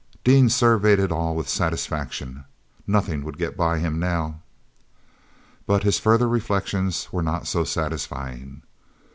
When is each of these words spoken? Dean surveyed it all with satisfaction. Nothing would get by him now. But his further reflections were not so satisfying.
Dean 0.23 0.49
surveyed 0.49 0.97
it 0.97 1.11
all 1.11 1.35
with 1.35 1.47
satisfaction. 1.47 2.43
Nothing 2.87 3.23
would 3.23 3.37
get 3.37 3.55
by 3.55 3.77
him 3.77 3.99
now. 3.99 4.41
But 5.67 5.83
his 5.83 5.99
further 5.99 6.27
reflections 6.27 7.09
were 7.11 7.21
not 7.21 7.45
so 7.45 7.63
satisfying. 7.63 8.63